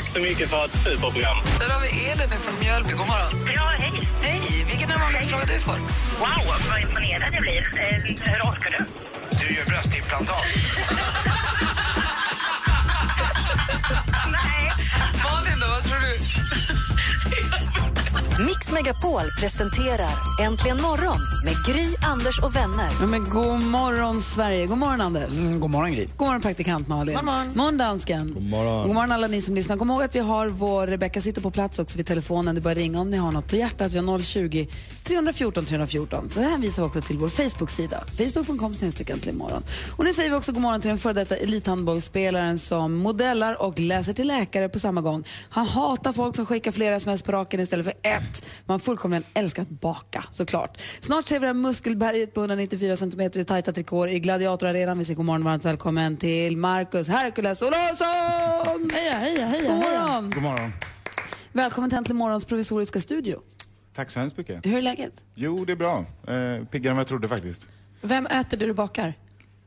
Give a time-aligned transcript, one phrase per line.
[0.00, 1.36] Tack så mycket för ett superprogram.
[1.58, 2.92] Där har vi Elin från Mjölby.
[2.92, 3.52] God morgon.
[3.54, 4.08] Ja, hej.
[4.22, 4.64] Hej!
[4.68, 5.72] Vilken är den vanligaste frågan du får?
[5.72, 7.58] Wow, vad imponerad jag blir.
[7.58, 7.96] Eh,
[8.32, 8.84] hur orkar du?
[9.38, 10.44] Du gör bröstimplantat.
[14.36, 14.72] Nej.
[15.24, 16.18] Malin då, vad tror du?
[18.46, 22.88] Mix Megapol presenterar Äntligen morgon med Gry, Anders och vänner.
[23.00, 24.66] Ja, men god morgon, Sverige.
[24.66, 25.38] God morgon, Anders.
[25.38, 26.06] Mm, god morgon, Gry.
[26.16, 27.14] God morgon, praktikant Malin.
[27.14, 27.52] God morgon.
[27.54, 28.34] morgon, dansken.
[28.34, 28.86] God morgon.
[28.86, 29.76] God morgon, alla ni som lyssnar.
[29.76, 32.54] Kom ihåg att vi har vår Rebecka sitter på plats också vid telefonen.
[32.54, 33.92] Det bara ringa om ni har något på hjärtat.
[33.92, 34.66] Vi har 020
[35.10, 36.28] 314 314.
[36.28, 38.04] Så det hänvisar vi också till vår Facebook-sida.
[38.16, 38.74] Facebook.com
[39.28, 39.62] imorgon.
[39.96, 43.78] Och nu säger vi också god morgon till den före detta elithandbollsspelaren som modellar och
[43.78, 45.24] läser till läkare på samma gång.
[45.50, 48.48] Han hatar folk som skickar flera sms på raken istället för ett.
[48.66, 50.80] Man fullkomligen älskar att baka, såklart.
[51.00, 54.98] Snart ser vi det här muskelberget på 194 cm i tajta trikåer i Gladiatorarenan.
[54.98, 58.90] Vi säger god morgon varmt välkommen till Marcus Hercules Olofsson!
[58.92, 59.72] Heja, heja, heja.
[59.72, 60.30] God morgon.
[60.30, 60.72] God morgon.
[61.52, 63.40] Välkommen till Äntligen morgons provisoriska studio.
[64.00, 64.66] Tack så hemskt mycket.
[64.66, 65.24] Hur är läget?
[65.34, 65.98] Jo, det är bra.
[66.26, 67.68] Eh, piggare än vad jag trodde faktiskt.
[68.00, 69.14] Vem äter det du bakar?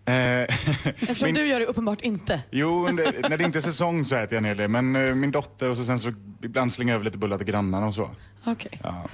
[0.06, 0.14] Eh,
[0.86, 2.42] Eftersom min- du gör det uppenbart inte.
[2.52, 2.88] Jo,
[3.30, 4.68] när det inte är säsong så äter jag en hel del.
[4.70, 7.48] Men eh, min dotter och så sen så ibland slänger jag över lite bullar till
[7.48, 8.10] grannarna och så.
[8.46, 8.80] Okej.
[8.84, 9.06] Ja.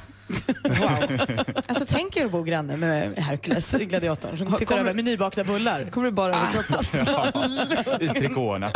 [0.63, 1.19] Wow.
[1.67, 5.43] Alltså tänk er att bo granne med Hercules, gladiatorn, som tittar kommer- över med nybakta
[5.43, 5.89] bullar.
[5.89, 8.01] Kommer du bara över kroppen?
[8.01, 8.71] I trikåerna.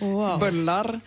[0.00, 0.38] Wow.
[0.40, 1.00] Bullar.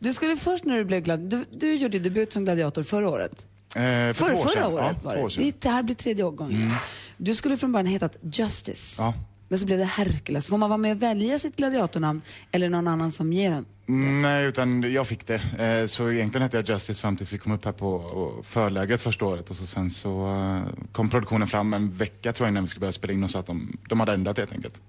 [0.00, 1.20] Du skulle först när du blev glad...
[1.20, 3.46] Du, du gjorde debut som gladiator förra året.
[3.74, 4.72] Eh, för För, två år förra sedan.
[4.72, 5.52] året ja, var år det.
[5.60, 5.68] det.
[5.68, 6.72] här blir tredje årgången.
[7.16, 9.02] Du skulle från början hetat Justice.
[9.02, 9.14] Ja.
[9.48, 10.48] Men så blev det Hercules.
[10.48, 13.64] Får man vara med och välja sitt gladiatornamn eller någon annan som ger en?
[13.88, 15.34] Mm, Nej, utan jag fick det.
[15.58, 19.24] Eh, så egentligen hette jag Justice fram tills vi kom upp här på förlägret första
[19.24, 19.50] året.
[19.50, 22.80] Och så sen så eh, kom produktionen fram en vecka tror jag innan vi skulle
[22.80, 24.80] börja spela in och sa att de, de hade ändrat helt enkelt.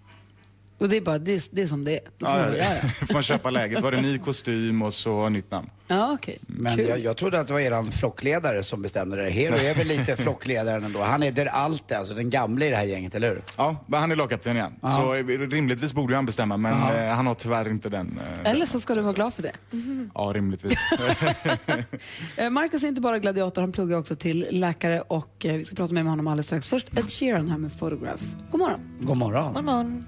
[0.81, 1.99] Och det är bara det, är- det är som det är.
[2.17, 2.65] Då får Ja, man ja, göra.
[3.07, 3.81] får man köpa läget.
[3.83, 5.69] Var det ny kostym och så nytt namn.
[5.87, 6.37] Ja, okej.
[6.47, 6.87] Men Kul.
[6.89, 9.29] jag, jag trodde att det var eran flockledare som bestämde det.
[9.29, 10.99] Hero är väl lite flockledaren ändå.
[11.01, 13.41] Han är där allt alltså den gamla i det här gänget, eller hur?
[13.57, 14.73] Ja, men han är lagkapten igen.
[14.81, 18.19] Så eh, rimligtvis borde ju han bestämma, men eh, han har tyvärr inte den.
[18.43, 19.51] eh, Eller så ska du vara glad för det.
[20.15, 20.73] Ja, rimligtvis.
[22.37, 25.75] Eh, Marcus är inte bara gladiator, han pluggar också till läkare och eh, vi ska
[25.75, 26.67] prata med honom alldeles strax.
[26.67, 28.23] Först Ed Sheeran här med Photograph.
[28.51, 28.79] God morgon.
[29.01, 29.53] God morgon.
[29.53, 30.05] God morgon.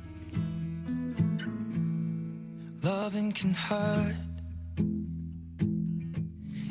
[2.83, 4.16] Loving can hurt.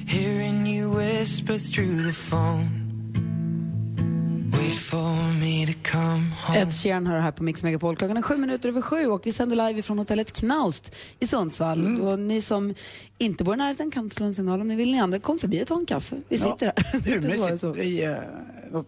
[0.07, 2.82] Hearing you whisper through the phone.
[6.57, 7.97] Ed Sheeran hör här på Mix Megapol.
[7.97, 12.01] Klockan är sju minuter över sju och vi sänder live från hotellet Knaust i Sundsvall.
[12.01, 12.75] Och ni som
[13.19, 14.93] inte bor i närheten kan slå en signal om ni vill.
[14.93, 16.17] Ni andra, kom förbi och ta en kaffe.
[16.29, 17.03] Vi sitter här.
[17.05, 17.77] Det är inte svårare så.
[17.77, 18.17] I, uh,
[18.73, 18.87] något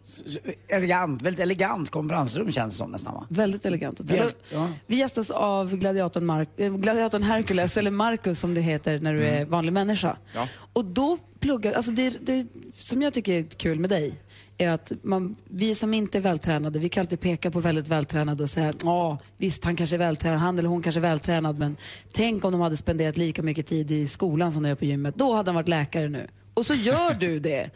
[0.68, 3.26] elegant, väldigt elegant konferensrum känns det som nästan va?
[3.28, 4.30] Väldigt elegant hotell.
[4.52, 4.68] Ja.
[4.86, 9.24] Vi gästas av gladiatorn, Mark, eh, gladiatorn Hercules, eller Marcus som du heter när du
[9.24, 10.08] är vanlig människa.
[10.08, 10.18] Mm.
[10.34, 10.48] Ja.
[10.72, 12.46] Och då pluggar, alltså det, det
[12.76, 14.20] som jag tycker är kul med dig
[14.58, 18.42] är att man, vi som inte är vältränade, vi kan alltid peka på väldigt vältränade
[18.42, 21.76] och säga ja visst han kanske är vältränad, han eller hon kanske är vältränad men
[22.12, 25.14] tänk om de hade spenderat lika mycket tid i skolan som de gör på gymmet,
[25.16, 26.26] då hade han varit läkare nu.
[26.54, 27.70] Och så gör du det.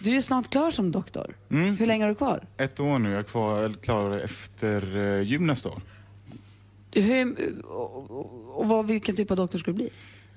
[0.00, 1.34] Du är ju snart klar som doktor.
[1.50, 1.76] Mm.
[1.76, 2.46] Hur länge har du kvar?
[2.56, 5.82] Ett år nu, jag är kvar, klar efter uh, gym nästa år.
[6.92, 9.90] Hur, och, och, och vad, vilken typ av doktor ska du bli?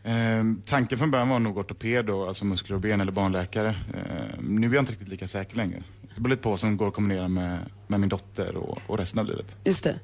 [0.03, 3.67] Eh, tanken från början var nog ortoped, då, alltså muskler och ben eller barnläkare.
[3.69, 5.83] Eh, nu är jag inte riktigt lika säker längre.
[6.15, 7.57] Det beror lite på vad som går att kombinera med,
[7.87, 9.55] med min dotter och, och resten av livet.
[9.63, 9.99] Just det.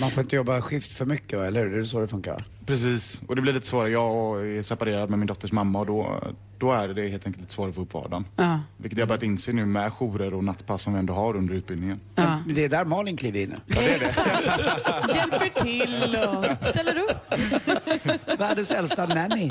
[0.00, 1.70] Man får inte jobba skift för mycket eller hur?
[1.70, 2.44] Det är så det funkar?
[2.66, 3.90] Precis, och det blir lite svårare.
[3.90, 6.20] Jag är separerad med min dotters mamma och då,
[6.60, 8.24] då är det helt enkelt lite svårare att få upp vardagen.
[8.36, 8.60] Ja.
[8.76, 12.00] Vilket jag börjat inse nu med jourer och nattpass som vi ändå har under utbildningen.
[12.14, 12.38] Ja.
[12.46, 13.76] Men det är där Malin kliver in nu.
[15.14, 17.34] Hjälper till och ställer upp.
[18.40, 19.48] Världens äldsta nanny.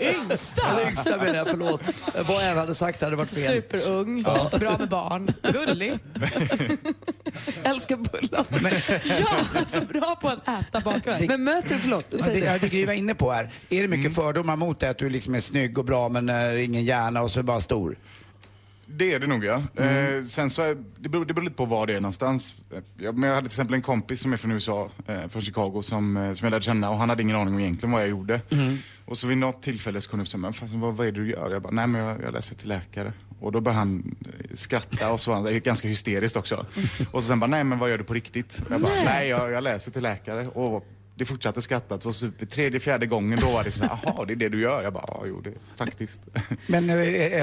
[0.00, 0.62] Yngsta.
[0.70, 1.88] Eller yngsta menar jag, förlåt.
[2.28, 3.52] Vad jag hade sagt hade varit fel.
[3.52, 4.22] Superung,
[4.58, 5.98] bra med barn, gullig.
[7.62, 8.46] Älskar bullar.
[9.20, 11.28] Ja, så bra på att äta bakverk.
[11.28, 12.38] Men möter du, förlåt, Ja, det, det.
[12.38, 13.50] ja, det Gry var inne på här.
[13.68, 16.64] Är det mycket fördomar mot dig att du liksom är snygg och bra men eh,
[16.64, 17.96] ingen hjärna och så är bara stor?
[18.86, 19.62] Det är det nog ja.
[19.76, 20.18] Mm.
[20.18, 22.54] Eh, sen så, är, det, beror, det beror lite på var det är någonstans.
[22.98, 25.82] Jag, men jag hade till exempel en kompis som är från USA, eh, från Chicago,
[25.82, 28.08] som, eh, som jag lärde känna och han hade ingen aning om egentligen vad jag
[28.08, 28.40] gjorde.
[28.50, 28.78] Mm.
[29.04, 31.12] Och så vid något tillfälle så kom han upp och sa, men vad, vad är
[31.12, 31.50] det du gör?
[31.50, 33.12] Jag bara, nej men jag, jag läser till läkare.
[33.40, 36.66] Och då började han eh, skratta och så var han ganska hysteriskt också.
[37.10, 38.58] Och så sen bara, nej men vad gör du på riktigt?
[38.70, 40.46] Jag bara, nej jag, jag läser till läkare.
[40.46, 40.86] Och
[41.18, 42.00] det fortsatte skratta.
[42.12, 44.60] Så vid tredje, fjärde gången då var det så här, jaha det är det du
[44.60, 44.82] gör?
[44.82, 46.20] Jag bara, ja jo det faktiskt.
[46.66, 46.96] Men eh,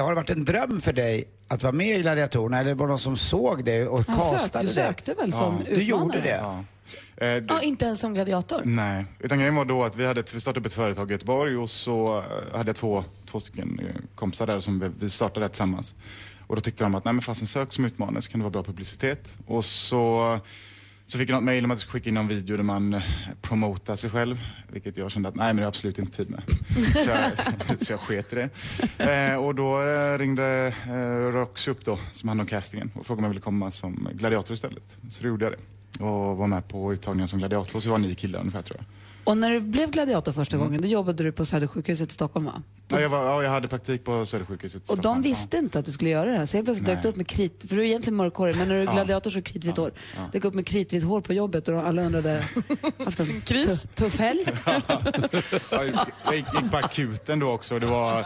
[0.04, 2.92] har det varit en dröm för dig att vara med i Gladiatorerna eller var det
[2.92, 4.84] någon som såg dig och Han sökte- castade du dig?
[4.86, 6.22] sökte väl som Du gjorde utmanare?
[6.22, 6.36] det?
[6.38, 6.64] Ja.
[7.18, 8.62] Eh, det- Ja, inte ens som gladiator.
[8.66, 11.14] Nej, utan grejen var då att vi, hade, ett- vi startade upp ett företag i
[11.14, 15.10] Göteborg och så eh, hade jag två, två stycken eh, kompisar där som vi, vi
[15.10, 15.96] startade det tillsammans.
[16.48, 18.52] Och då tyckte de att, nej men fasen sök som utmanare så kan det vara
[18.52, 19.34] bra publicitet.
[19.48, 20.40] Och så,
[21.06, 22.94] så fick jag något mejl om att jag skulle skicka in någon video där man
[22.94, 23.02] eh,
[23.42, 24.42] promotar sig själv.
[24.72, 26.44] Vilket jag kände att, nej men det har absolut inte tid med.
[26.94, 28.50] så, jag, så jag sket i det.
[28.98, 33.20] Eh, och då eh, ringde eh, Roxy upp då, som hand om castingen och frågade
[33.20, 34.98] om jag ville komma som gladiator istället.
[35.10, 35.60] Så då gjorde jag det.
[36.04, 38.86] Och var med på uttagningen som gladiator, så var ni killar ungefär tror jag.
[39.24, 42.62] Och när du blev gladiator första gången, då jobbade du på Södersjukhuset i Stockholm va?
[42.94, 44.90] Ja, jag, var, ja, jag hade praktik på Södersjukhuset.
[44.90, 46.46] Och de visste inte att du skulle göra det här.
[46.46, 48.76] Så helt plötsligt dök du upp med krit, för du är egentligen mörkhårig, men när
[48.76, 49.92] du är gladiator så är kritvitt hår.
[50.32, 52.44] Dök upp med kritvitt hår på jobbet och alla undrade,
[53.06, 54.46] haft en tuff, tuff helg?
[55.72, 55.84] Ja,
[56.26, 57.80] jag gick, gick på akuten då också.
[57.80, 58.26] Det var,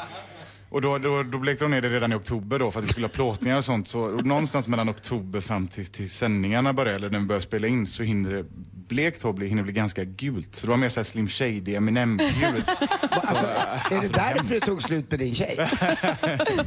[0.70, 2.90] och då, då, då blekte de ner det redan i oktober då för att vi
[2.90, 3.88] skulle ha plåtningar och sånt.
[3.88, 7.68] Så och någonstans mellan oktober fram till, till sändningarna börjar, eller när vi börjar spela
[7.68, 8.46] in, så hinner det
[8.88, 10.56] blekt hår hinner bli ganska gult.
[10.56, 12.70] Så det var mer såhär Slim Shady, Eminem-gult.
[13.12, 13.46] Alltså,
[13.92, 15.58] är det därför det tog slut med din tjej?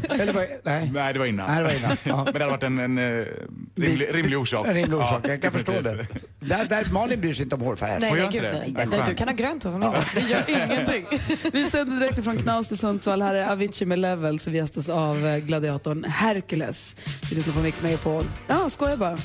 [0.09, 0.91] Eller var, nej.
[0.95, 1.47] Nej, det var innan.
[1.47, 1.97] Nej, det var innan.
[2.05, 2.25] Ja.
[2.25, 3.25] Men det hade varit en, en eh,
[3.77, 4.67] rimlig, rimlig orsak.
[4.67, 6.07] En rimlig orsak, Ja, jag kan förstå det.
[6.41, 8.01] Där, där Malin bryr sig inte om hårfärg.
[8.01, 9.73] Nej, nej, gud, nej, Nej, du kan ha grönt hår
[10.03, 10.21] för.
[10.21, 11.07] Det gör ingenting.
[11.53, 13.23] Vi sänder direkt från Knaus till Sundsvall.
[13.23, 16.97] Här är Avicii med Levels vi gästas av eh, gladiatorn Hercules.
[17.31, 18.25] Vi lyssnar på Mix Megapol.
[18.49, 19.19] Ja, skojar bara.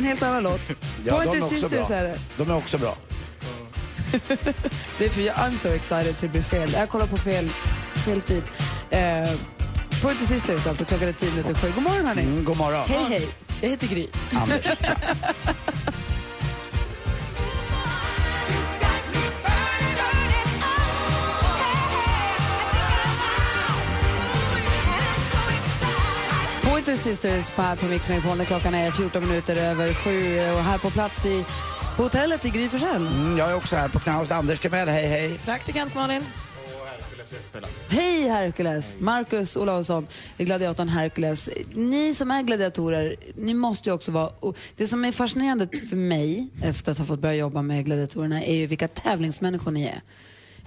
[0.00, 0.76] En helt annan låt.
[1.04, 2.18] Ja, Pointer Sisters är det.
[2.36, 2.96] De är också bra.
[4.98, 6.72] Det är för jag I'm so excited så det blir fel.
[6.72, 7.48] Jag kollar på fel,
[8.04, 8.42] fel tid.
[8.90, 9.30] Eh,
[10.02, 11.72] Pointer Sisters alltså, klockan är tio minuter sju.
[11.74, 12.22] God morgon hörni.
[12.22, 12.84] Mm, god morgon.
[12.86, 13.28] Hej hej,
[13.60, 14.08] jag heter Gry.
[14.32, 14.66] Anders.
[26.70, 30.10] Pointer Sisters på här på Mix Megapol när klockan är 14 minuter över sju
[30.54, 31.44] och här på plats i
[31.96, 32.68] på hotellet i Gry.
[32.82, 34.30] Mm, jag är också här på Knaus.
[34.30, 35.38] Anders Timell, hej hej.
[35.44, 36.22] Praktikant Malin.
[37.88, 38.96] Hej Hercules!
[39.00, 40.06] Marcus Olausson,
[40.38, 41.48] gladiatorn Hercules.
[41.74, 44.32] Ni som är gladiatorer, ni måste ju också vara...
[44.76, 48.54] Det som är fascinerande för mig efter att ha fått börja jobba med gladiatorerna är
[48.54, 50.00] ju vilka tävlingsmänniskor ni är.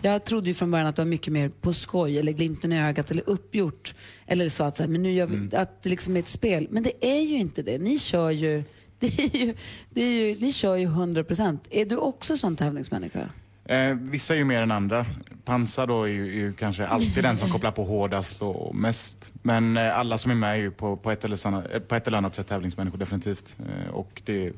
[0.04, 2.82] Jag trodde ju från början att det var mycket mer på skoj eller glimten i
[2.82, 3.96] ögat eller uppgjort.
[4.26, 6.68] Eller så att, så här, men nu gör vi, att det liksom är ett spel.
[6.70, 7.78] Men det är ju inte det.
[7.78, 8.64] Ni kör ju...
[9.04, 9.56] Det är ju,
[9.90, 11.68] det är ju ni kör ju 100 procent.
[11.70, 13.30] Är du också sån tävlingsmänniska?
[13.66, 15.06] Eh, vissa är ju mer än andra.
[15.46, 19.32] Pansar då är ju, är ju kanske alltid den som kopplar på hårdast och mest.
[19.42, 21.96] Men eh, alla som är med är ju på, på, ett, eller sanna, eh, på
[21.96, 23.58] ett eller annat sätt tävlingsmänniskor definitivt.
[23.60, 24.54] Eh, och det är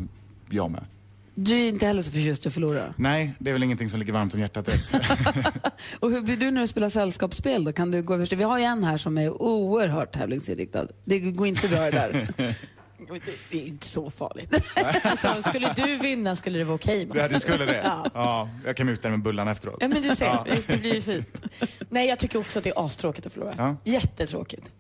[0.50, 0.86] jag med.
[1.38, 2.94] Du är inte heller så förtjust i att förlora.
[2.98, 4.68] Nej, det är väl ingenting som ligger varmt om hjärtat.
[6.00, 7.74] Och hur blir du när du spelar sällskapsspel då?
[7.74, 10.88] Kan du gå över Vi har ju en här som är oerhört tävlingsinriktad.
[11.06, 12.28] Det går inte bra det där.
[13.52, 14.54] Det, är inte så farligt.
[15.04, 17.08] Alltså, skulle du vinna skulle det vara okej.
[17.14, 17.82] ja, det skulle det.
[17.84, 18.12] Ja.
[18.14, 19.78] Ja, jag kan muta dig med bullarna efteråt.
[19.80, 20.46] Ja, men du ser, Ja.
[20.68, 21.44] det blir ju fint.
[21.90, 23.54] Nej, jag tycker också att det är astråkigt att förlora.
[23.58, 23.77] Ja.
[23.84, 24.72] Jättetråkigt.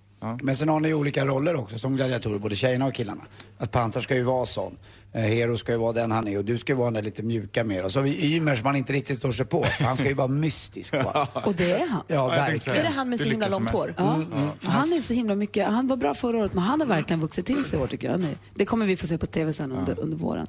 [0.43, 3.23] Men sen har ni olika roller också som gladiatorer, både tjejerna och killarna.
[3.57, 4.77] Att Pansar ska ju vara sån.
[5.13, 7.01] Eh, Hero ska ju vara den han är och du ska ju vara den där
[7.01, 7.85] lite mjuka mer.
[7.85, 9.65] Och så har vi Ymer som man inte riktigt står sig på.
[9.79, 11.27] Han ska ju vara mystisk bara.
[11.45, 12.01] Och det är han.
[12.07, 12.79] Ja, verkligen.
[12.79, 13.93] Är det han med så himla långt hår?
[13.97, 14.21] Ja.
[14.61, 17.45] Han är så himla mycket, han var bra förra året men han har verkligen vuxit
[17.45, 18.25] till sig i år tycker jag.
[18.55, 20.47] Det kommer vi få se på TV sen under, under våren.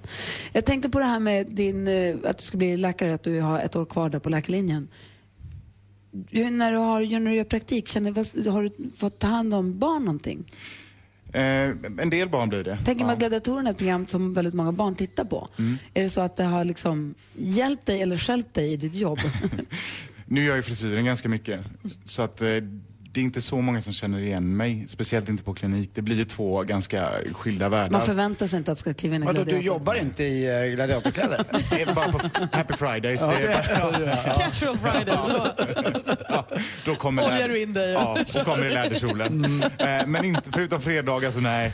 [0.52, 3.40] Jag tänkte på det här med din, eh, att du ska bli läkare, att du
[3.40, 4.88] har ett år kvar där på läkarlinjen.
[6.31, 10.05] När du, har, när du gör praktik, känner, har du fått ta hand om barn
[10.05, 10.45] någonting?
[11.33, 11.43] Eh,
[11.99, 12.79] en del barn blir det.
[12.85, 13.19] Tänker man Ja.
[13.19, 15.49] Gladiatorerna är ett program som väldigt många barn tittar på.
[15.59, 15.79] Mm.
[15.95, 19.19] Är det så att det har liksom hjälpt dig eller stjälpt dig i ditt jobb?
[20.29, 21.61] Nu gör jag frisyren ganska mycket.
[22.05, 22.49] Så att eh,
[23.17, 24.85] det är inte så många som känner igen mig.
[24.89, 25.91] Speciellt inte på klinik.
[25.95, 27.91] Det blir ju två ganska skilda världar.
[27.91, 29.67] Man förväntar sig inte att ska kliva in en Vadå, du gladiator.
[29.67, 31.45] jobbar inte i eh, gladiatorkläder?
[31.71, 32.19] Det är bara på
[32.53, 33.21] Happy Fridays.
[33.21, 33.47] Ja, det
[34.07, 35.15] bara, Casual Friday.
[36.29, 36.47] ja,
[36.85, 37.93] då kommer Oljar du in dig?
[37.93, 39.63] Ja, så kommer det läderkjolen.
[39.63, 41.73] Eh, men inte, förutom fredagar så nej.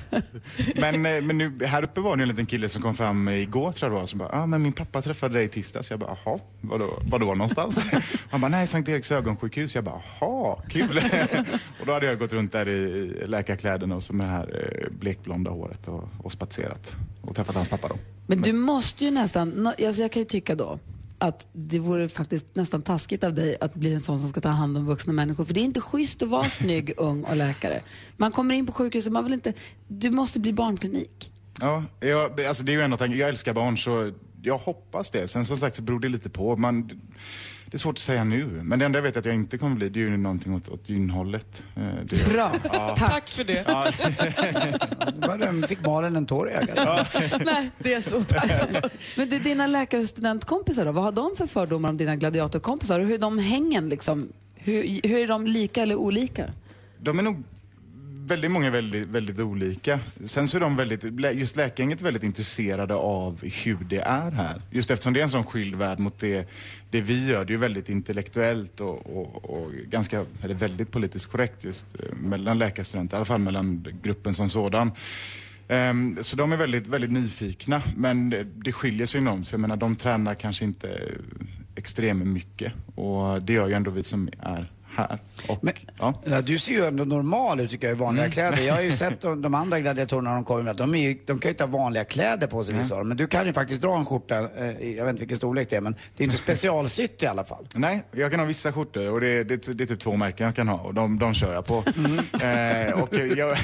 [0.76, 3.72] Men, eh, men nu, här uppe var det en liten kille som kom fram igår
[3.72, 5.90] tror jag det var, som bara, ah, men min pappa träffade dig i tisdags.
[5.90, 7.78] Jag bara, jaha, vadå, vadå någonstans?
[8.30, 9.74] Han bara, nej, Sankt Eriks ögonsjukhus.
[9.74, 11.00] Jag bara, jaha, kul.
[11.80, 14.92] och då hade jag gått runt där i läkarkläderna och så med det här eh,
[14.98, 16.96] blekblonda håret och, och spatserat.
[17.22, 17.94] Och träffat hans pappa då.
[18.26, 20.78] Men du måste ju nästan, alltså jag kan ju tycka då
[21.18, 24.48] att det vore faktiskt nästan taskigt av dig att bli en sån som ska ta
[24.48, 25.44] hand om vuxna människor.
[25.44, 27.82] För det är inte schysst att vara snygg, ung och läkare.
[28.16, 29.52] Man kommer in på sjukhuset, man vill inte,
[29.88, 31.32] du måste bli barnklinik.
[31.60, 33.20] Ja, jag, alltså det är ju en av tankarna.
[33.20, 34.12] Jag älskar barn så
[34.42, 35.28] jag hoppas det.
[35.28, 36.56] Sen som sagt så beror det lite på.
[36.56, 36.86] Man,
[37.66, 38.46] det är svårt att säga nu.
[38.46, 40.68] Men det enda jag vet att jag inte kommer bli det är ju någonting åt,
[40.68, 41.64] åt gynhållet.
[41.76, 42.94] Eh, Det, Bra, Ja.
[42.98, 43.28] tack.
[43.28, 43.64] för det.
[43.68, 43.86] Ja.
[45.26, 47.08] Bara fick Malin en tår i ögat.
[47.44, 48.92] Nej, det är så tacksamt.
[49.16, 53.00] Men du, dina läkare och studentkompisar då, vad har de för fördomar om dina gladiatorkompisar
[53.00, 54.28] och hur är de hängen liksom?
[54.54, 56.44] Hur, hur är de lika eller olika?
[57.00, 57.42] De är nog
[58.26, 60.00] väldigt många väldigt, väldigt olika.
[60.24, 64.62] Sen så är de väldigt, just läkargänget väldigt intresserade av hur det är här.
[64.70, 66.48] Just eftersom det är en sån skild värld mot det,
[66.90, 67.44] det vi gör.
[67.44, 72.16] Det är ju väldigt intellektuellt och, och, och ganska, eller väldigt politiskt korrekt just eh,
[72.16, 74.92] mellan läkarstudenter, i alla fall mellan gruppen som sådan.
[75.68, 79.48] Ehm, så de är väldigt, väldigt nyfikna, men det, det skiljer sig enormt.
[79.48, 81.00] För jag menar, de tränar kanske inte
[81.74, 85.18] extremt mycket och det gör ju ändå vi som är här.
[85.48, 85.58] Och,
[85.98, 86.14] ja.
[86.24, 88.62] Ja, du ser ju ändå normal ut tycker jag i vanliga kläder.
[88.62, 91.38] Jag har ju sett de, de andra gladiatorerna när de kommer med, de, ju, de
[91.38, 93.08] kan ju inte ha vanliga kläder på sig vissa av dem.
[93.08, 95.76] Men du kan ju faktiskt dra en skjorta, eh, jag vet inte vilken storlek det
[95.76, 97.66] är, men det är inte specialsytt i alla fall.
[97.74, 100.56] Nej, jag kan ha vissa skjortor och det, det, det är typ två märken jag
[100.56, 101.84] kan ha och de, de kör jag på.
[102.42, 103.56] Eh, och jag,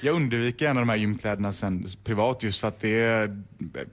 [0.00, 3.44] jag undviker gärna de här gymkläderna sen privat just för att det är,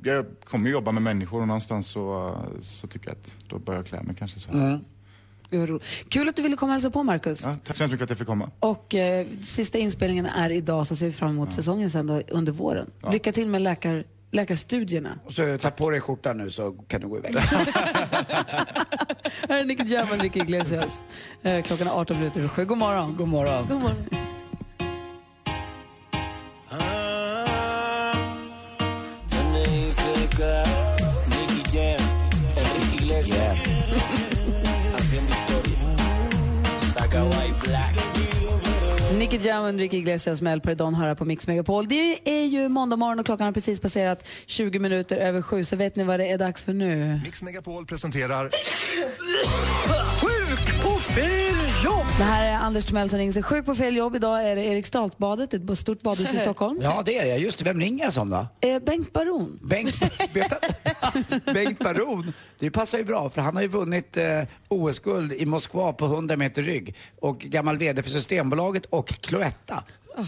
[0.03, 3.85] jag kommer jobba med människor och någonstans så, så tycker jag att då bör jag
[3.85, 4.71] klä mig kanske så här.
[4.71, 4.92] Roligt.
[6.09, 7.43] Kul att du ville komma och hälsa på Marcus.
[7.43, 8.51] Ja, tack så hemskt mycket att jag fick komma.
[8.59, 12.51] Och eh, sista inspelningen är idag så ser vi fram emot säsongen sen då, under
[12.51, 12.89] våren.
[13.11, 15.09] Lycka till med läkar, läkarstudierna.
[15.25, 17.35] Och så ta på dig skjortan nu så kan du gå iväg.
[19.49, 21.03] Här är Nicky Jam och Ricky Iglesias.
[21.41, 22.65] Eh, klockan är 18 minuter över sju.
[22.65, 23.15] God morgon.
[23.15, 23.67] God morgon.
[23.69, 24.22] God morgon.
[39.23, 41.87] Nicky Jam och Enrique Iglesias med El Perdon höra på Mix Megapol.
[41.87, 45.63] Det är ju måndag morgon och klockan har precis passerat 20 minuter över sju.
[45.63, 47.19] Så vet ni vad det är dags för nu?
[47.23, 48.49] Mix Megapol presenterar
[50.21, 51.42] Sjuk på fel!
[52.17, 54.15] Det här är Anders Timell som ringer sig sjuk på fel jobb.
[54.15, 56.79] Idag är det Eriksdalsbadet, ett stort badhus i Stockholm.
[56.81, 57.35] Ja, det är det.
[57.37, 57.65] Just det.
[57.65, 58.47] Vem ringer jag som då?
[58.61, 59.59] Eh, Bengt Baron.
[59.61, 60.01] Bengt,
[60.33, 60.53] vet
[61.45, 64.23] du, Bengt Baron, det passar ju bra för han har ju vunnit eh,
[64.67, 69.83] OS-guld i Moskva på 100 meter rygg och gammal VD för Systembolaget och Cloetta.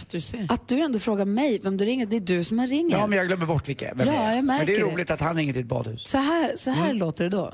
[0.10, 0.46] du ser.
[0.50, 2.98] Att du ändå frågar mig vem du ringer, det är du som har ringer.
[2.98, 4.36] Ja, men jag glömmer bort vilka vem Ja, det är.
[4.36, 4.94] jag märker Men det är det.
[4.94, 6.08] roligt att han ringer till ett badhus.
[6.08, 7.52] Så här, så här låter det då.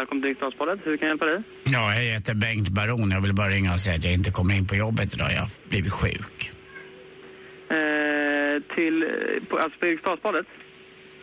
[0.00, 0.80] Välkommen till Riksdagsbadet.
[0.84, 1.42] Hur kan jag hjälpa dig?
[1.64, 3.10] Ja, jag heter Bengt Baron.
[3.10, 5.32] Jag vill bara ringa och säga att jag inte kommer in på jobbet idag.
[5.32, 6.50] Jag har blivit sjuk.
[7.70, 10.46] Eh, till, eh, på, alltså på Eriksdalsbadet?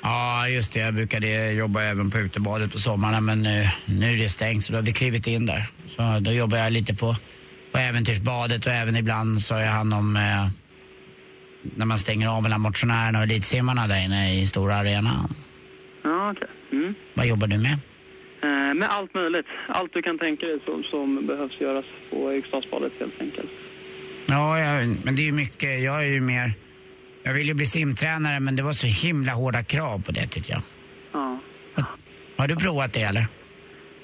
[0.01, 0.79] Ja, just det.
[0.79, 4.73] Jag brukade jobba även på utebadet på sommarna men nu, nu är det stängt så
[4.73, 5.67] då har vi klivit in där.
[5.89, 7.15] Så då jobbar jag lite på,
[7.71, 10.47] på äventyrsbadet och även ibland så har jag hand om eh,
[11.75, 15.35] när man stänger av mellan motionärerna och elitsimmarna där inne i stora arenan.
[16.03, 16.47] Ja, okej.
[16.71, 16.93] Mm.
[17.13, 17.77] Vad jobbar du med?
[18.41, 19.45] Eh, med allt möjligt.
[19.67, 23.49] Allt du kan tänka dig som, som behövs göras på Eriksdalsbadet helt enkelt.
[24.25, 25.83] Ja, jag, men det är ju mycket.
[25.83, 26.53] Jag är ju mer...
[27.23, 30.53] Jag vill ju bli simtränare men det var så himla hårda krav på det tycker
[30.53, 30.61] jag.
[31.11, 31.39] Ja.
[32.37, 33.27] Har du provat det eller?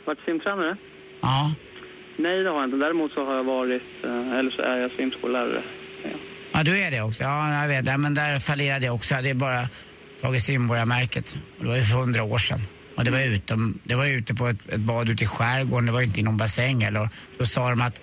[0.05, 0.77] Varit simtränare?
[1.21, 1.53] Ja.
[2.17, 2.77] Nej, det har jag inte.
[2.77, 5.63] Däremot så har jag varit, eh, eller så är jag simskollärare.
[6.51, 7.23] Ja, du är det också.
[7.23, 7.87] Ja, jag vet.
[7.87, 9.13] Ja, men där fallerade jag också.
[9.13, 9.61] Jag hade bara
[10.21, 11.37] tagit simborgarmärket.
[11.59, 12.59] Det var ju för hundra år sedan.
[12.97, 15.85] Och det var, utom, det var ute på ett, ett bad ute i skärgården.
[15.85, 17.09] Det var inte i någon bassäng eller.
[17.37, 18.01] Då sa de att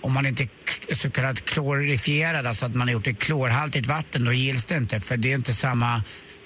[0.00, 0.48] om man inte
[0.88, 4.64] är så kallat klorifierad, alltså att man har gjort det i klorhaltigt vatten, då gills
[4.64, 5.00] det inte.
[5.00, 6.02] För det är inte samma,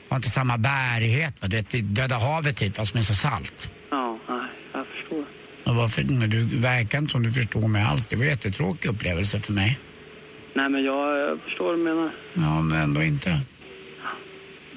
[0.09, 1.43] har inte samma bärighet.
[1.43, 1.49] Va?
[1.49, 3.71] Det är Döda havet typ, fast med så salt.
[3.91, 5.25] Ja, nej, jag förstår.
[5.67, 8.07] Och varför, du verkar inte som du förstår mig alls.
[8.07, 9.79] Det var en jättetråkig upplevelse för mig.
[10.55, 12.11] Nej, men jag, jag förstår vad du menar.
[12.35, 13.41] Ja, men ändå inte.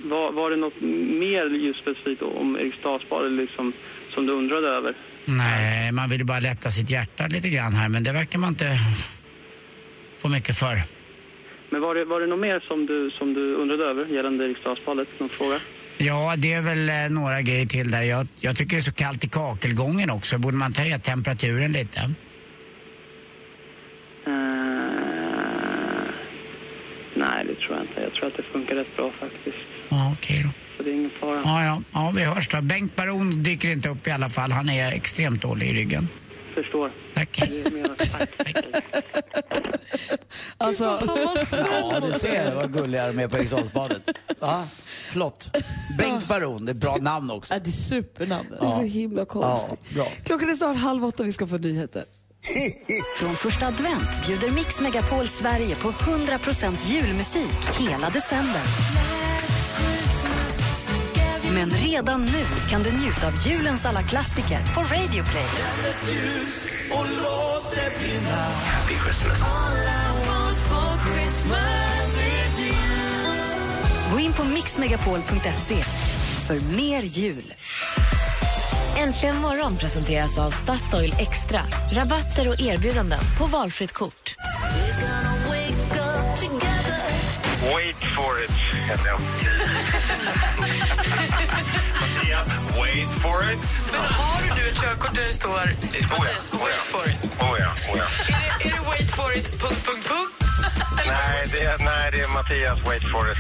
[0.04, 0.82] Var, var det något
[1.22, 3.74] mer just specifikt om Eriksdalsbadet liksom,
[4.14, 4.94] som du undrade över?
[5.26, 8.50] Nej, man vill ju bara lätta sitt hjärta lite grann här, men det verkar man
[8.50, 8.78] inte
[10.22, 10.82] få mycket för.
[11.70, 15.08] Men var det, var det något mer som du, som du undrade över gällande Eriksdalsbadet?
[15.20, 15.60] Någon fråga?
[15.98, 18.02] Ja, det är väl eh, några grejer till där.
[18.02, 20.38] Jag, jag tycker det är så kallt i kakelgången också.
[20.38, 22.00] Borde man höja temperaturen lite?
[22.00, 22.10] Eh,
[27.16, 28.02] nej, det tror jag inte.
[28.02, 29.12] Jag tror att det funkar rätt bra
[31.14, 31.46] faktiskt.
[31.46, 31.64] Ja.
[31.66, 32.62] Ja, ja, vi hörs då.
[32.62, 34.52] Bengt Baron dyker inte upp i alla fall.
[34.52, 36.08] Han är extremt dålig i ryggen.
[36.56, 36.92] Förstår.
[37.16, 37.42] Tack.
[40.58, 40.84] Alltså,
[41.92, 44.10] Ja, du ser vad gulliga de är på Eriksdalsbadet.
[44.40, 44.64] Ja,
[45.10, 45.58] flott.
[45.98, 47.54] Bengt Baron, det är bra namn också.
[47.54, 48.48] Ja, det är supernamn.
[48.60, 49.80] det är så himla konstigt.
[49.96, 50.06] Ja.
[50.24, 52.04] Klockan är snart halv åtta och vi ska få nyheter.
[53.20, 58.62] Från första advent bjuder Mix Megapol Sverige på 100% julmusik hela december.
[61.54, 65.48] Men redan nu kan du njuta av julens alla klassiker på Radio Play.
[68.66, 69.42] Happy Christmas.
[74.14, 75.84] Gå in på mixmegapol.se
[76.48, 77.54] för mer jul.
[78.98, 81.62] Äntligen morgon presenteras av Statoil Extra.
[81.92, 84.36] Rabatter och erbjudanden på valfritt kort.
[88.84, 89.20] Heter jag.
[92.02, 92.48] Mattias,
[92.80, 93.60] wait for it.
[93.92, 97.18] Men har du nu ett körkort där det står eh, Mattias, wait for it?
[97.40, 98.06] Oh ja, oh ja.
[98.36, 100.34] Är det, är det wait for it, punkt, punkt, punkt?
[101.06, 103.38] Nej, det är, nej, det är Mattias, wait for it.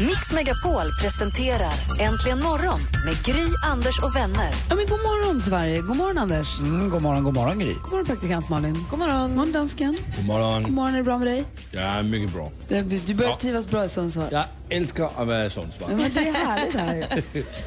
[0.00, 4.50] Mix Megapol presenterar Äntligen morgon med Gry, Anders och vänner.
[4.68, 5.80] Ja, men god morgon, Sverige.
[5.80, 6.58] God morgon, Anders.
[6.60, 7.74] Mm, god morgon, god morgon Gry.
[7.82, 8.86] God morgon, praktikant Malin.
[8.90, 9.20] God morgon.
[9.28, 9.96] God morgon, dansken.
[10.16, 10.62] God morgon.
[10.62, 11.44] God morgon, är det bra med dig?
[11.70, 12.50] Ja, mycket bra.
[12.68, 13.36] Du, du börjar Ja.
[13.40, 14.28] trivas bra i Sundsvall.
[14.30, 15.90] Jag älskar att vara i Sundsvall.
[15.90, 17.22] Ja, men det är härligt här.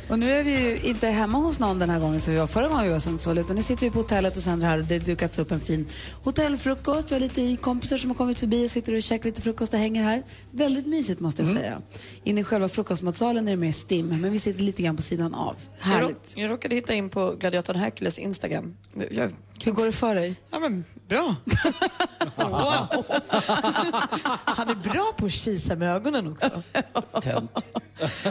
[0.10, 2.48] Och nu är vi ju inte hemma hos någon den här gången som vi var
[2.48, 4.78] förra gången vi var i Sundsvall utan nu sitter vi på hotellet och sänder här
[4.78, 5.88] och det har dukats upp en fin
[6.24, 7.12] hotellfrukost.
[7.12, 9.80] Vi har lite kompisar som har kommit förbi och sitter och käkar lite frukost och
[9.80, 10.24] hänger här.
[10.52, 11.82] Väldigt mysigt måste jag säga.
[12.24, 15.34] Inne i själva frukostmatsalen är det mer stim men vi sitter lite grann på sidan
[15.34, 15.56] av.
[15.80, 16.10] Jag, Härligt.
[16.10, 18.76] råk, jag råkade hitta in på gladiatorn Hercules Instagram.
[19.12, 19.32] Jag,
[19.66, 20.36] Hur går det för dig?
[20.52, 21.36] Ja, men bra.
[22.36, 23.06] wow.
[24.46, 26.64] Han är bra på att kisa med ögonen också.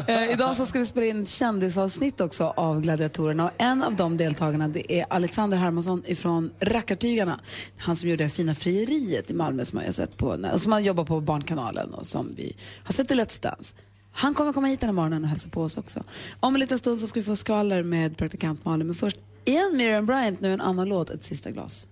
[0.06, 3.94] Eh, idag så ska vi spela in ett kändisavsnitt också av Gladiatorerna och en av
[3.94, 7.40] de deltagarna det är Alexander Hermansson ifrån Rackartygarna.
[7.78, 10.84] Han som gjorde det fina frieriet i Malmö som, jag har sett på, som han
[10.84, 13.74] jobbar på Barnkanalen och som vi har sett i Let's Dance.
[14.12, 16.04] Han kommer komma hit den här morgonen och hälsa på oss också.
[16.40, 19.76] Om en liten stund så ska vi få skvaller med praktikant Malin men först igen
[19.76, 21.88] Miriam Bryant, nu en annan låt, ett sista glas.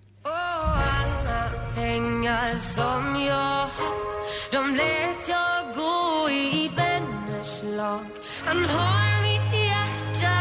[0.63, 1.43] Alla
[1.75, 4.11] pengar som jag haft.
[4.51, 8.05] De lät jag gå i vänners lag.
[8.45, 10.37] Han har mitt hjärta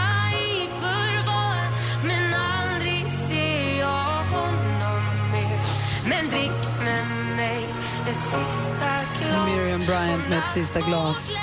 [0.47, 1.63] i förvar
[2.07, 5.03] Men aldrig ser jag honom
[5.33, 5.61] mer.
[6.09, 7.65] Men drick med mig
[8.11, 9.49] ett sista glas.
[9.49, 11.37] Miriam Bryant med ett sista glas.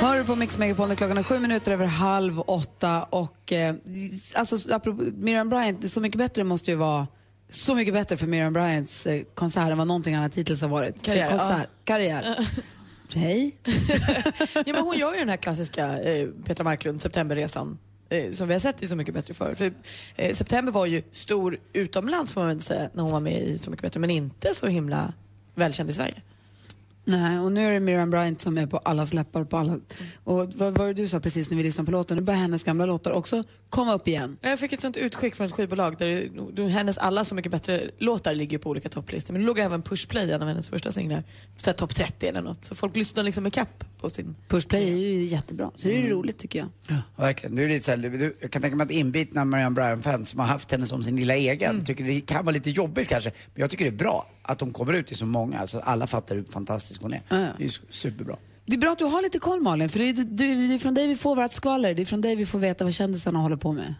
[0.00, 3.74] Hör du på Mix Megapol klockan är sju minuter över halv åtta och eh,
[4.36, 7.06] alltså apropå Miriam Bryant, så mycket bättre måste ju vara
[7.54, 11.02] så mycket bättre för Miriam Bryants eh, konsert än vad någonting annat hittills har varit.
[11.02, 11.66] Karriär, Eh, Konsert, ja.
[11.84, 12.36] karriär.
[13.14, 13.56] Hej.
[14.54, 17.78] ja, men hon gör ju den här klassiska eh, Petra Marklund, Septemberresan.
[18.08, 19.54] Eh, som vi har sett i Så mycket bättre förr.
[19.54, 19.72] För,
[20.16, 23.58] eh, September var ju stor utomlands får man väl säga, när hon var med i
[23.58, 25.12] Så mycket bättre, men inte så himla
[25.54, 26.14] välkänd i Sverige.
[27.06, 29.44] Nej, och nu är det Miriam Bryant som är på allas läppar.
[29.44, 29.78] På alla.
[30.24, 32.16] Och vad var det du sa precis när vi lyssnade på låten?
[32.16, 34.36] Nu börjar hennes gamla låtar också komma upp igen.
[34.40, 37.90] Jag fick ett sånt utskick från ett skivbolag där det, hennes alla Så mycket bättre
[37.98, 39.32] låtar ligger på olika topplistor.
[39.32, 41.22] Men det låg även Pushplay, en av hennes första singlar,
[41.76, 42.64] topp 30 eller något.
[42.64, 44.34] Så folk lyssnar liksom i kapp på sin...
[44.48, 46.68] Pushplay är ju jättebra, så det är ju roligt tycker jag.
[46.88, 47.56] Ja, verkligen.
[47.56, 50.40] Du är lite så här, du, jag kan tänka mig att inbitna Marianne Bryan-fans som
[50.40, 53.30] har haft henne som sin lilla egen tycker det kan vara lite jobbigt kanske.
[53.54, 56.06] Men jag tycker det är bra att hon kommer ut till så många så alla
[56.06, 57.22] fattar hur fantastisk hon är.
[57.28, 57.36] Ja.
[57.58, 58.36] Det är su- superbra.
[58.66, 60.94] Det är bra att du har lite koll Malin, för det är, det är från
[60.94, 61.94] dig vi får vårt skvaller.
[61.94, 63.94] Det är från dig vi får veta vad kändisarna håller på med.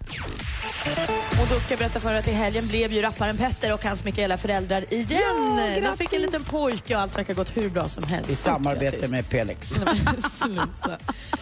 [1.40, 3.84] Och då ska jag berätta för er att i helgen blev ju rapparen Petter och
[3.84, 5.58] hans Mikaela föräldrar igen.
[5.74, 8.30] Ja, De fick en liten pojke och allt verkar gått hur bra som helst.
[8.30, 9.68] I samarbete med Pelex.
[10.42, 10.98] Sluta.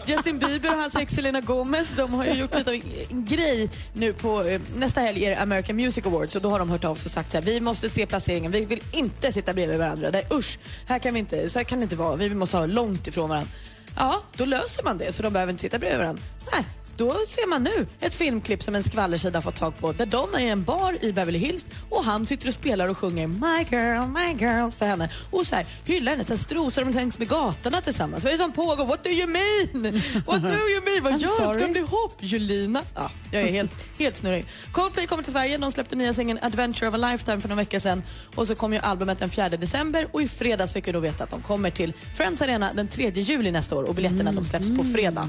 [0.06, 2.76] Justin Bieber och hans ex Selena Gomez de har ju gjort lite av
[3.10, 6.58] en grej nu på eh, nästa helg är det American Music Awards och då har
[6.58, 9.32] de hört av sig och sagt så här, vi måste se placeringen, vi vill inte
[9.32, 10.10] sitta bredvid varandra.
[10.10, 12.56] Det är, usch, här kan vi inte, så här kan det inte vara, vi måste
[12.56, 13.50] ha långt ifrån varandra.
[13.96, 16.22] Ja, då löser man det så de behöver inte sitta bredvid varandra.
[16.52, 16.64] Nej,
[16.96, 20.38] då ser man nu ett filmklipp som en skvallersida fått tag på där de är
[20.40, 24.06] i en bar i Beverly Hills och han sitter och spelar och sjunger My girl,
[24.06, 26.24] my girl för henne och så här hyllar henne.
[26.24, 28.24] Sen strosar de längs med gatorna tillsammans.
[28.24, 28.86] Vad är det som pågår?
[28.86, 30.02] What do you mean?
[30.26, 31.02] What do you mean?
[31.02, 31.54] Vad gör de?
[31.54, 32.14] Ska de bli ihop?
[32.20, 32.82] Julina?
[32.94, 34.46] Ja, jag är helt, helt snurrig.
[34.72, 35.58] Coldplay kommer till Sverige.
[35.58, 38.02] De släppte nya singeln Adventure of a Lifetime för några veckor sedan.
[38.34, 41.24] Och så kom ju albumet den 4 december och i fredags fick vi då veta
[41.24, 44.76] att de kommer till Friends Arena den 3 juli nästa år och biljetterna de släpps
[44.76, 45.28] på fredag.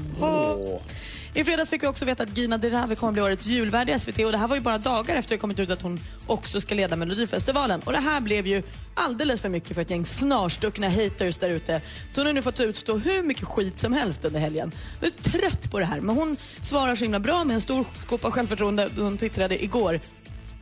[1.36, 4.18] I fredags fick vi också veta att Gina Dirawi kommer bli årets julvärd i SVT
[4.18, 6.74] och det här var ju bara dagar efter det kommit ut att hon också ska
[6.74, 7.80] leda Melodifestivalen.
[7.84, 8.62] Och det här blev ju
[8.94, 11.80] alldeles för mycket för ett gäng snarstuckna haters där ute.
[12.10, 14.72] Så hon har nu fått utstå hur mycket skit som helst under helgen.
[15.00, 17.84] Jag är trött på det här men hon svarar så himla bra med en stor
[18.06, 18.88] skopa självförtroende.
[18.96, 20.00] Hon twittrade igår.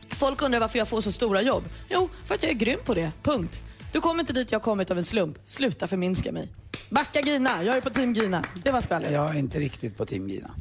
[0.09, 1.63] Folk undrar varför jag får så stora jobb.
[1.89, 3.11] Jo, för att jag är grym på det.
[3.23, 3.63] Punkt.
[3.93, 5.37] Du kommer inte dit jag kommit av en slump.
[5.45, 6.47] Sluta förminska mig.
[6.89, 8.43] Backa Gina, jag är på team Gina.
[8.63, 9.11] Det var skvallret.
[9.11, 10.51] Jag är inte riktigt på Team Gina.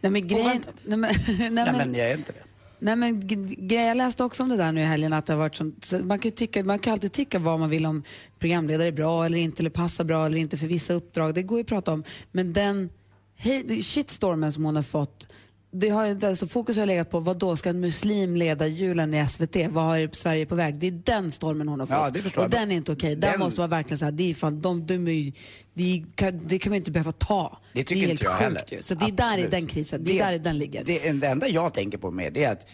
[0.00, 0.64] Nej men grejen...
[0.84, 1.14] Nej, men, nej,
[1.50, 2.44] Nej, men, men jag är inte det.
[2.78, 3.28] Nej, men
[3.68, 5.98] jag läste också om det där nu i helgen att det har varit sånt, så
[5.98, 8.02] man kan ju tycka, man kan alltid tycka vad man vill om
[8.38, 11.34] programledare är bra eller inte eller passar bra eller inte för vissa uppdrag.
[11.34, 12.04] Det går ju att prata om.
[12.32, 12.90] Men den
[13.36, 15.28] hej, shitstormen som hon har fått
[15.78, 19.28] det har, alltså fokus har legat på vad då ska en muslim leda julen i
[19.28, 19.56] SVT?
[19.70, 20.78] Vad har Sverige på väg?
[20.78, 21.96] Det är den stormen hon har fått.
[21.96, 22.50] Ja, det förstår och jag.
[22.50, 23.16] den är inte okej.
[23.16, 25.32] Där Den- måste man verkligen säga, det är fan, de, de ju-
[25.74, 27.58] det, kan, det kan man inte behöva ta.
[27.72, 28.62] Det tycker är inte jag heller.
[28.70, 28.82] ju.
[28.82, 30.84] Så det är där i den krisen, det är där den ligger.
[30.84, 32.68] Det, det enda jag tänker på med det är att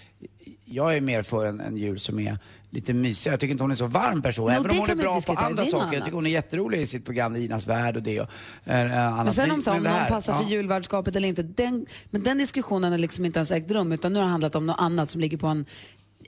[0.64, 2.38] jag är mer för en, en jul som är
[2.72, 3.32] lite mysig.
[3.32, 4.46] Jag tycker inte hon är så varm person.
[4.46, 5.94] No, Även om hon är bra på andra saker.
[5.94, 8.28] Jag tycker hon är jätterolig i sitt program Inas värld och det och
[8.64, 9.24] eh, annat.
[9.24, 10.42] Men sen om, så, om någon passar ja.
[10.42, 14.12] för julvärdskapet eller inte, den, men den diskussionen har liksom inte ens ägt rum utan
[14.12, 15.66] nu har det handlat om något annat som ligger på en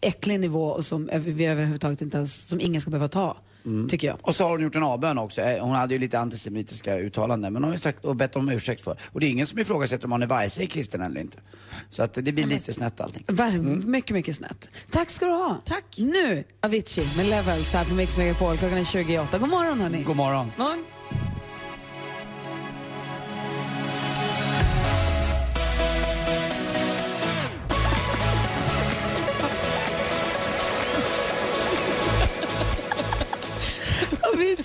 [0.02, 3.36] äcklig nivå och som vi överhuvudtaget inte ens, som ingen ska behöva ta,
[3.88, 4.16] tycker jag.
[4.22, 5.40] Och så har hon gjort en avbön också.
[5.40, 8.48] Eh, Hon hade ju lite antisemitiska uttalanden men hon har ju sagt och bett om
[8.48, 8.96] ursäkt för.
[9.12, 11.38] Och det är ingen som ifrågasätter om hon är vare kristen eller inte.
[11.90, 13.24] Så att det blir lite snett allting.
[13.26, 14.68] Ver- Mycket, mycket snett.
[14.90, 15.56] Tack ska du ha.
[15.64, 15.84] Tack.
[15.96, 18.56] Nu Avicii med Levels här på Mix Megapol.
[18.56, 19.38] Klockan är 28.
[19.38, 20.02] God morgon hörni.
[20.02, 20.52] God morgon.
[20.58, 20.84] morgon.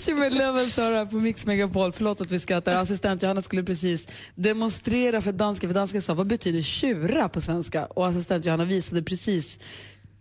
[0.10, 1.92] Avicii med Levels hör här på Mix Megapol.
[1.92, 2.76] Förlåt att vi skrattar.
[2.76, 5.68] Assistent Johanna skulle precis demonstrera för danska.
[5.68, 7.86] För dansken sa, vad betyder tjura på svenska?
[7.86, 9.60] Och assistent Johanna visade precis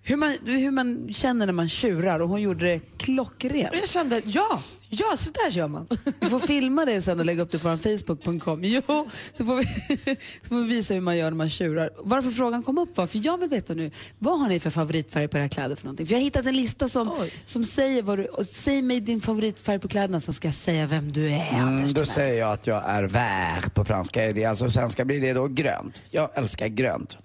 [0.08, 3.68] hur man, hur man känner när man tjurar och hon gjorde det klockrent.
[3.72, 5.86] Jag kände, ja, ja så där gör man.
[6.20, 8.64] Vi får filma det sen och lägga upp det på Facebook.com.
[8.64, 9.64] Jo, så får, vi,
[10.42, 11.90] så får vi visa hur man gör när man tjurar.
[11.96, 15.28] Varför frågan kom upp var, för jag vill veta nu, vad har ni för favoritfärg
[15.28, 16.06] på era kläder för någonting?
[16.06, 19.20] För jag har hittat en lista som, som säger vad du, och säg mig din
[19.20, 21.58] favoritfärg på kläderna så ska jag säga vem du är.
[21.58, 24.20] Mm, då säger jag att jag är vert på franska.
[24.20, 26.02] Det är alltså svenska blir det då grönt.
[26.10, 27.18] Jag älskar grönt.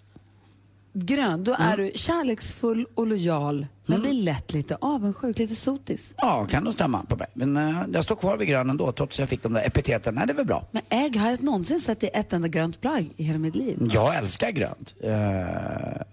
[0.96, 6.14] Grön, då är du kärleksfull och lojal, men blir lätt lite avundsjuk, lite sotis.
[6.18, 7.28] Ja, kan nog stämma på mig.
[7.34, 10.16] Men eh, jag står kvar vid grön ändå trots att jag fick de där epiteten.
[10.16, 10.68] Nej, det är väl bra.
[10.72, 13.90] Men ägg, har jag någonsin sett i ett enda grönt plagg i hela mitt liv?
[13.94, 14.96] Jag älskar grönt.
[15.04, 15.12] Eh,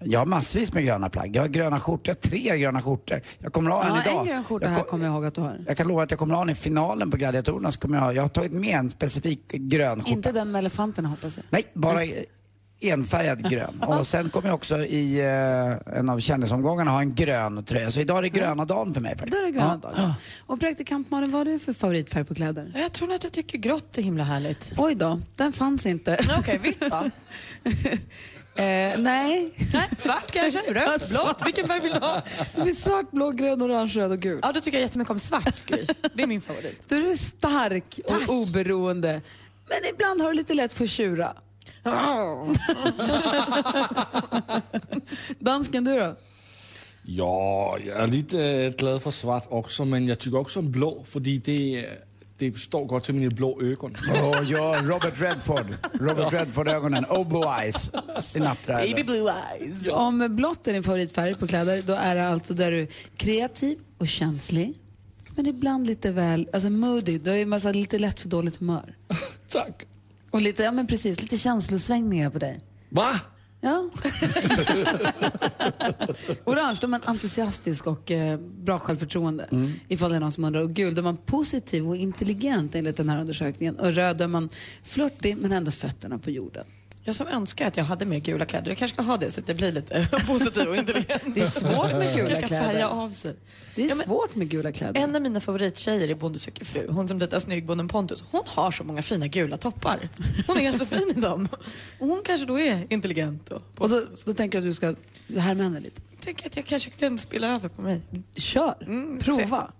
[0.05, 1.37] jag har massvis med gröna plagg.
[1.37, 3.21] Jag har gröna skjortor, tre gröna skjortor.
[3.39, 4.21] Jag kommer ha en Ja, idag.
[4.21, 5.57] en grön skjorta jag, här ko- kommer jag ihåg att du har.
[5.67, 7.73] jag kan lova att jag kommer ha en i finalen på Gladiatorerna.
[7.73, 10.11] Så kommer jag, ha, jag har tagit med en specifik grön skjorta.
[10.11, 11.45] Inte den med elefanterna hoppas jag.
[11.51, 12.01] Nej, bara
[12.81, 13.83] enfärgad grön.
[13.87, 17.91] Och sen kommer jag också i eh, en av kändisomgångarna ha en grön tröja.
[17.91, 19.37] Så idag är det gröna dagen för mig faktiskt.
[19.37, 19.89] Då är det gröna Ja.
[19.89, 20.13] dagar.
[20.47, 22.73] Och praktikant Malin, vad har du för favoritfärg på kläder?
[22.75, 24.73] Jag tror att jag tycker grått är himla härligt.
[24.77, 26.19] Oj då, den fanns inte.
[26.39, 27.11] Okej, vitt då?
[28.55, 28.65] Eh,
[28.99, 29.53] nej.
[29.73, 30.61] Nej, svart kanske?
[30.75, 31.09] Rött?
[31.11, 31.43] Blått?
[31.47, 32.23] Vilken färg vill du ha?
[32.65, 34.41] Det svart, blå, grön, orange, röd och gul.
[34.43, 35.85] Ja, då tycker jag jättemycket om svart, Gry.
[36.15, 36.89] Det är min favorit.
[36.89, 39.21] Då är du stark och oberoende.
[39.69, 41.33] Men ibland har du lite lätt för att tjura.
[45.39, 46.17] Dansken, du då?
[47.03, 51.05] Ja, jag är lite äh, glad för svart också, men jag tycker också om blå,
[51.05, 51.85] för det, äh,
[52.39, 53.95] det står gott till mina blå ögon.
[54.09, 55.67] Åh, ja, Robert Redford.
[56.01, 57.05] Robert Redford-ögonen.
[57.05, 57.91] Oh, blue eyes.
[58.21, 58.77] Sinatra.
[58.77, 59.89] Baby blue eyes.
[59.93, 63.79] Om blått är din favoritfärg på kläder, då är det alltså där du är kreativ
[63.99, 64.75] och känslig.
[65.35, 68.95] Men ibland lite väl, alltså moody, då är man så lite lätt för dåligt humör.
[69.49, 69.87] Tack.
[70.31, 72.61] Och lite, ja men precis, lite känslosvängningar på dig.
[72.89, 73.21] Va?
[73.61, 73.91] Ja.
[76.45, 79.49] Orange, då är man entusiastisk och eh, bra självförtroende.
[79.89, 80.61] Ifall det är någon som undrar.
[80.63, 83.77] Och gul, då är man positiv och intelligent enligt den här undersökningen.
[83.77, 84.49] Och röd, då är man
[84.83, 86.65] flörtig men ändå fötterna på jorden.
[87.05, 88.69] Jag som önskar att jag hade mer gula kläder.
[88.71, 91.23] Jag kanske ska ha det så att det blir lite positiv och intelligent.
[91.35, 92.65] Det är svårt med gula Jag ska kläder.
[92.67, 93.35] färga av sig.
[93.75, 95.01] Det är Ja, svårt med gula kläder.
[95.01, 96.87] En av mina favorittjejer är Bonde söker fru.
[96.89, 98.25] Hon som dejtar snyggbonden Pontus.
[98.31, 100.09] Hon har så många fina gula toppar.
[100.47, 101.49] Hon är så fin i dem.
[101.99, 103.49] Och hon kanske då är intelligent.
[103.49, 104.95] Och Och så, då tänker du att du ska
[105.41, 106.01] härma henne lite.
[106.11, 108.01] jag tänker att jag kanske kan spela över på mig.
[108.37, 109.71] Kör, Mm, prova.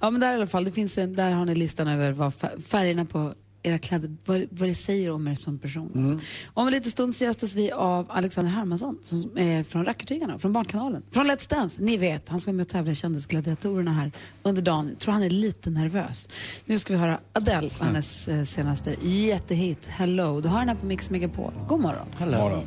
[0.00, 2.32] Ja, men där i alla fall, det finns en, där har ni listan över vad
[2.32, 5.92] fär- färgerna på era kläder, vad, vad det säger om er som person.
[5.94, 6.20] Mm.
[6.54, 10.52] Om en liten stund så gästas vi av Alexander Hermansson som är från Rackartygarna, från
[10.52, 11.82] Barnkanalen, från Let's Dance.
[11.82, 14.88] Ni vet, han ska med och tävla i Kändisgladiatorerna här under dagen.
[14.88, 16.28] Jag tror han är lite nervös.
[16.64, 20.40] Nu ska vi höra Adele och hennes eh, senaste jättehit Hello.
[20.40, 21.52] Du har den här på Mix Megapol.
[21.68, 22.06] God morgon.
[22.18, 22.38] Hello.
[22.38, 22.64] Morgon.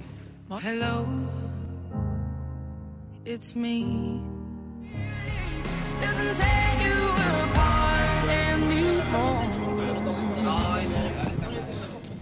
[0.61, 1.05] Hello,
[3.25, 3.83] it's me.
[6.01, 6.72] Doesn't tear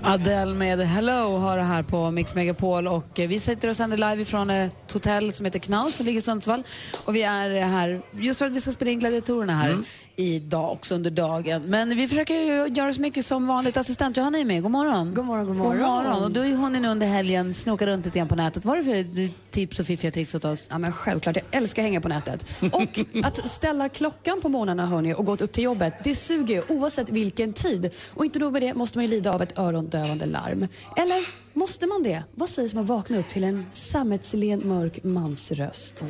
[0.03, 3.97] Adele med Hello har det här på Mix Megapol och eh, vi sitter och sänder
[3.97, 6.63] live från ett hotell som heter Knaus som ligger i Sundsvall
[7.05, 9.83] och vi är här just för att vi ska spela in gladiatorerna här Mm
[10.15, 11.63] idag också under dagen.
[11.65, 13.77] Men vi försöker ju göra så mycket som vanligt.
[13.77, 14.61] Assistent Johanna är med.
[14.61, 15.13] God morgon.
[15.13, 15.77] God morgon, god morgon.
[15.77, 16.37] God morgon.
[16.37, 18.65] Och ju hunnit nu under helgen snoka runt lite grann på nätet.
[18.65, 20.67] Vad är det för tips och fiffiga tricks åt oss?
[20.71, 22.45] Ja, men självklart, jag älskar att hänga på nätet.
[22.71, 26.63] Och att ställa klockan på morgnarna hörni, och gå upp till jobbet, det suger ju
[26.67, 27.93] oavsett vilken tid.
[28.13, 30.67] Och inte nog med det måste man ju lida av ett örondövande larm.
[30.97, 32.23] Eller måste man det?
[32.35, 36.03] Vad sägs om att vakna upp till en sammetslen mörk mansröst?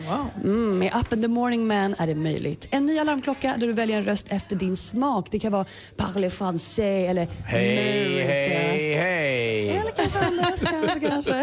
[0.43, 2.67] Mm, med appen The Morning Man är det möjligt.
[2.71, 5.27] En ny alarmklocka där du väljer en röst efter din smak.
[5.31, 5.65] Det kan vara
[5.97, 9.69] Parle Français eller Hej, hej, hej.
[9.69, 11.33] Eller kanske Anders, kanske, kanske.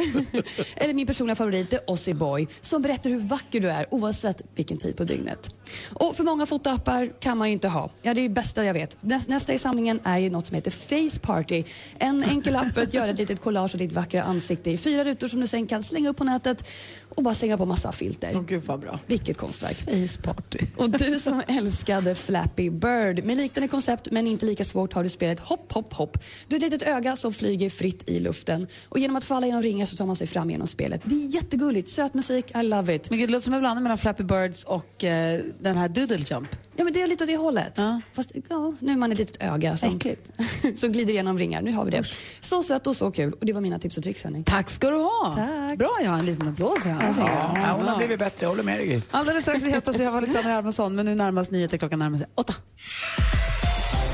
[0.76, 4.78] Eller min personliga favorit, The Ozzy Boy, som berättar hur vacker du är oavsett vilken
[4.78, 5.50] tid på dygnet.
[5.92, 7.90] Och för många fotoappar kan man ju inte ha.
[8.02, 8.96] Ja, det är det bästa jag vet.
[9.00, 11.64] Näs- Nästa i samlingen är ju något som heter Face Party.
[11.98, 15.28] En enkel app för att göra ett litet collage ditt vackra ansikte i fyra rutor
[15.28, 16.68] som du sen kan slänga upp på nätet
[17.16, 18.32] och bara slänga på massa filter.
[18.34, 18.98] Åh gud vad bra.
[19.06, 19.76] Vilket konstverk.
[19.76, 20.58] Face Party.
[20.76, 23.24] Och du som älskade Flappy Bird.
[23.24, 26.18] Med liknande koncept men inte lika svårt har du spelet Hopp Hopp Hopp.
[26.48, 28.66] Du är ett litet öga som flyger fritt i luften.
[28.88, 31.00] Och genom att falla genom ringar så tar man sig fram genom spelet.
[31.04, 31.88] Det är jättegulligt.
[31.88, 33.10] Söt musik, I love it.
[33.10, 36.16] Men gud, det låter som en blandning mellan Flappy Birds och eh, den här Doodle
[36.16, 36.48] Jump.
[36.78, 37.78] Ja, men det är lite åt det hållet.
[38.12, 40.00] Fast ja, nu är man ett litet öga som,
[40.74, 41.62] som glider genom ringar.
[41.62, 42.04] Nu har vi det.
[42.40, 43.32] Så sött och så kul.
[43.32, 44.44] Och det var mina tips och tricks hörni.
[44.44, 45.34] Tack ska du ha.
[45.36, 45.78] Tack.
[45.78, 47.14] Bra, jag har en liten applåd för henne.
[47.18, 49.02] Ja, hon har blivit bättre, jag håller med dig.
[49.10, 52.26] Alldeles strax så gästas vi av Alexander Hermansson, men nu närmast nyheter klockan närmar sig
[52.34, 52.54] åtta.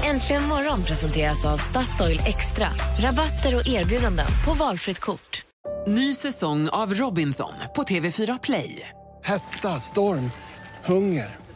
[0.04, 2.68] Äntligen morgon presenteras av Statoil Extra.
[2.98, 5.42] Rabatter och erbjudanden på valfritt kort.
[5.86, 8.88] Ny säsong av Robinson på TV4 Play.
[9.24, 10.30] Hetta, storm,
[10.84, 11.43] hunger.